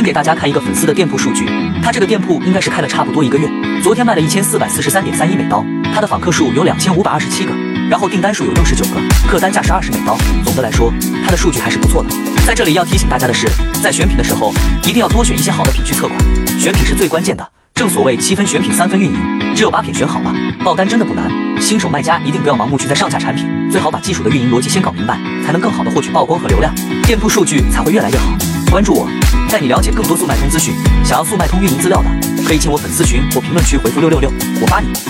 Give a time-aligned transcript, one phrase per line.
[0.00, 1.46] 先给大家看一个粉丝的店铺数据，
[1.82, 3.46] 他这个店铺应该是开了差不多一个月，
[3.82, 5.62] 昨天卖了一千四百四十三点三一美刀，
[5.94, 7.52] 他的访客数有两千五百二十七个，
[7.86, 10.16] 然后订单数有六十九个，客单价是二十美刀。
[10.42, 10.90] 总的来说，
[11.22, 12.08] 他的数据还是不错的。
[12.46, 13.46] 在这里要提醒大家的是，
[13.82, 16.18] 在选品的时候一定要多选一些好的品去测款，
[16.58, 17.46] 选品是最关键的。
[17.74, 20.32] 正所谓七分选品，三分运营，只有把品选好了，
[20.64, 21.30] 爆单真的不难。
[21.60, 26.74] 新手卖家一定不要盲目去在上架产品，最好把基础的运营逻辑先搞明白，才能更好的获取曝光和流量，
[27.04, 28.34] 店铺数据才会越来越好。
[28.70, 29.08] 关注我，
[29.50, 30.74] 带你了解更多速卖通资讯。
[31.04, 32.08] 想要速卖通运营资料的，
[32.46, 35.00] 可以进我粉丝群或评论区回复六六六，我发你。